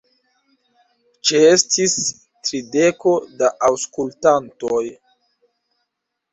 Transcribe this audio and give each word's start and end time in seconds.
Ĉeestis 1.31 1.93
trideko 2.49 3.15
da 3.43 3.53
aŭskultantoj. 3.71 4.85